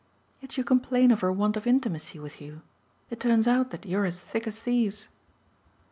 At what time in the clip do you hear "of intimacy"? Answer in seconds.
1.55-2.17